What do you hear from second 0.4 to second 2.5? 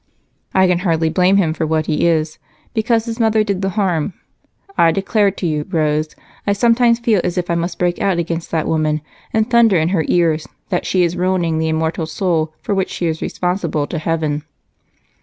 I can hardly blame him for what he is,